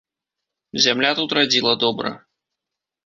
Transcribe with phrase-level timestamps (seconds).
[0.87, 2.15] Зямля тут радзіла добра.